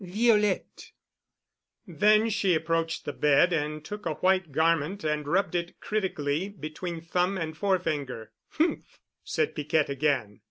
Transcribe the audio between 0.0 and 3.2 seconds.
"Violette!" Then she approached the